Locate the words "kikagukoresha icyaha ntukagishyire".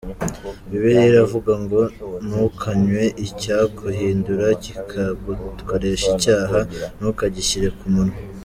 4.63-7.67